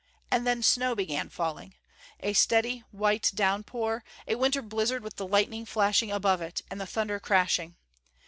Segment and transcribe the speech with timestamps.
[0.31, 1.75] And then snow began falling.
[2.21, 6.87] A steady white downpour, a winter blizzard with the lightning flashing above it, and the
[6.87, 7.75] thunder crashing.